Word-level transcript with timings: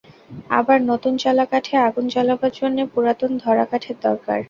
আবার 0.51 0.77
নূতন 0.81 1.13
চালা 1.17 1.45
কাঠে 1.51 1.75
আগুন 1.87 2.05
জ্বালাবার 2.07 2.51
জন্যে 2.59 2.83
পুরাতন 2.93 3.31
ধরা-কাঠের 3.43 3.97
দরকার। 4.01 4.37